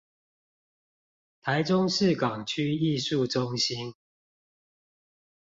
[1.43, 3.93] 臺中市港區藝術中心